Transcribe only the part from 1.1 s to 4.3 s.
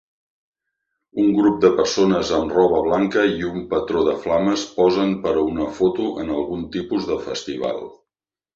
Un grup de persones amb roba blanca i un patró de